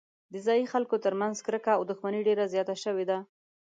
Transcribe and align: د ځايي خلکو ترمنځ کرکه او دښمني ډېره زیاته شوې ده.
د 0.33 0.35
ځايي 0.45 0.65
خلکو 0.73 0.95
ترمنځ 1.05 1.37
کرکه 1.45 1.71
او 1.75 1.83
دښمني 1.89 2.21
ډېره 2.27 2.45
زیاته 2.53 2.75
شوې 2.83 3.05
ده. 3.09 3.17